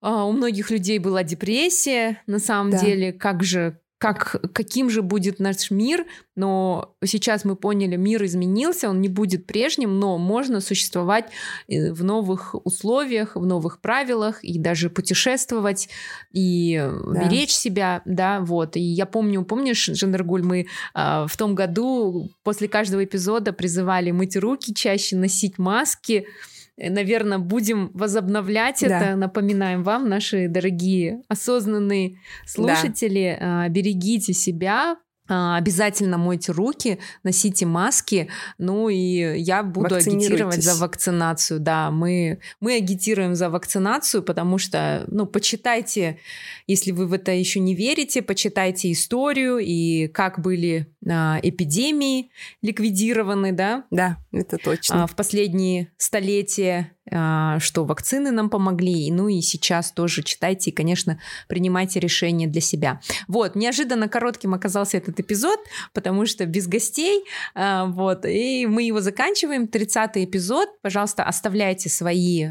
[0.00, 2.78] а, у многих людей была депрессия, на самом да.
[2.78, 8.90] деле, как же как, каким же будет наш мир, но сейчас мы поняли, мир изменился,
[8.90, 11.26] он не будет прежним, но можно существовать
[11.68, 15.88] э, в новых условиях, в новых правилах и даже путешествовать
[16.32, 17.24] и да.
[17.28, 18.76] беречь себя, да, вот.
[18.76, 24.36] И я помню, помнишь, Жандаргуль, мы э, в том году после каждого эпизода призывали мыть
[24.36, 28.86] руки чаще, носить маски, Э, наверное, будем возобновлять да.
[28.98, 29.16] это.
[29.16, 33.68] Напоминаем вам, наши дорогие осознанные слушатели, да.
[33.68, 34.96] берегите себя,
[35.28, 41.60] обязательно мойте руки, носите маски, ну и я буду агитировать за вакцинацию.
[41.60, 46.18] Да, мы, мы агитируем за вакцинацию, потому что, ну, почитайте,
[46.66, 52.30] если вы в это еще не верите, почитайте историю и как были а, эпидемии
[52.62, 53.84] ликвидированы, да?
[53.90, 55.04] Да, это точно.
[55.04, 60.72] А, в последние столетия, а, что вакцины нам помогли, ну и сейчас тоже читайте и,
[60.72, 63.00] конечно, принимайте решения для себя.
[63.26, 65.58] Вот, неожиданно коротким оказался этот эпизод,
[65.92, 67.24] потому что без гостей,
[67.54, 72.46] вот, и мы его заканчиваем, 30 эпизод, пожалуйста, оставляйте свои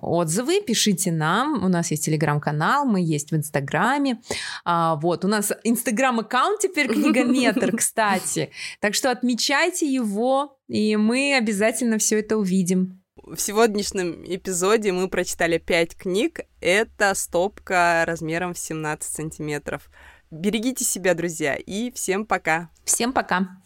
[0.00, 4.20] отзывы, пишите нам, у нас есть телеграм-канал, мы есть в Инстаграме,
[4.64, 8.50] вот, у нас Инстаграм-аккаунт теперь книгометр, кстати.
[8.80, 13.01] Так что отмечайте его, и мы обязательно все это увидим.
[13.24, 16.40] В сегодняшнем эпизоде мы прочитали пять книг.
[16.60, 19.90] Это стопка размером в 17 сантиметров.
[20.32, 22.70] Берегите себя, друзья, и всем пока.
[22.84, 23.62] Всем пока.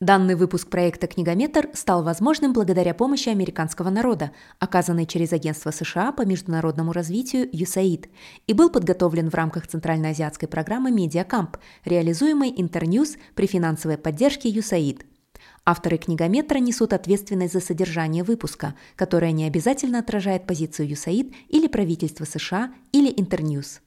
[0.00, 6.22] Данный выпуск проекта «Книгометр» стал возможным благодаря помощи американского народа, оказанной через Агентство США по
[6.22, 8.08] международному развитию USAID,
[8.46, 15.04] и был подготовлен в рамках Центральноазиатской программы «Медиакамп», реализуемой Интерньюз при финансовой поддержке USAID.
[15.64, 22.24] Авторы «Книгометра» несут ответственность за содержание выпуска, которое не обязательно отражает позицию USAID или правительства
[22.24, 23.80] США или Интерньюз.